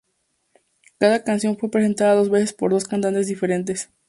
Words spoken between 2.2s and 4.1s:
veces por dos cantantes diferentes.